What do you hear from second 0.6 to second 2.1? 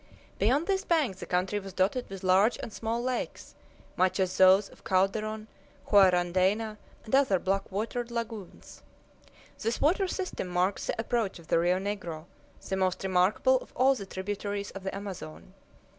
this bank the country was dotted